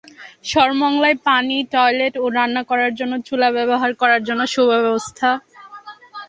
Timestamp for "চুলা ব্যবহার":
3.27-3.91